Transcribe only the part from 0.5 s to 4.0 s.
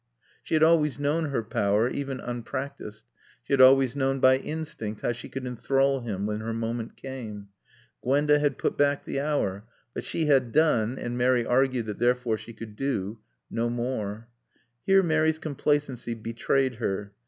had always known her power, even unpracticed. She had always